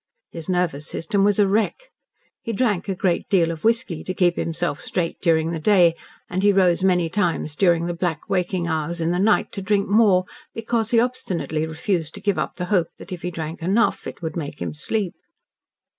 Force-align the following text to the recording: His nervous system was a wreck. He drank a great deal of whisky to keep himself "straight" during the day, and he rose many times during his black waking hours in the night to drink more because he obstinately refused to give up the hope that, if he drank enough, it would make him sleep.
His 0.31 0.49
nervous 0.49 0.87
system 0.87 1.23
was 1.23 1.37
a 1.37 1.47
wreck. 1.47 1.91
He 2.41 2.53
drank 2.53 2.89
a 2.89 2.95
great 2.95 3.29
deal 3.29 3.51
of 3.51 3.63
whisky 3.63 4.03
to 4.05 4.15
keep 4.15 4.35
himself 4.35 4.81
"straight" 4.81 5.21
during 5.21 5.51
the 5.51 5.59
day, 5.59 5.93
and 6.27 6.41
he 6.41 6.51
rose 6.51 6.83
many 6.83 7.07
times 7.07 7.55
during 7.55 7.85
his 7.87 7.97
black 7.97 8.27
waking 8.27 8.65
hours 8.65 8.99
in 8.99 9.11
the 9.11 9.19
night 9.19 9.51
to 9.51 9.61
drink 9.61 9.87
more 9.87 10.25
because 10.55 10.89
he 10.89 10.99
obstinately 10.99 11.67
refused 11.67 12.15
to 12.15 12.19
give 12.19 12.39
up 12.39 12.55
the 12.55 12.65
hope 12.73 12.87
that, 12.97 13.11
if 13.11 13.21
he 13.21 13.29
drank 13.29 13.61
enough, 13.61 14.07
it 14.07 14.23
would 14.23 14.35
make 14.35 14.59
him 14.59 14.73
sleep. 14.73 15.13